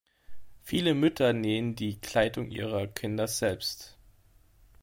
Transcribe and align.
Viele 0.63 0.95
Mütter 0.95 1.31
nähen 1.31 1.75
die 1.75 1.99
Kleidung 2.01 2.49
ihrer 2.49 2.87
Kinder 2.87 3.27
selbst. 3.27 3.99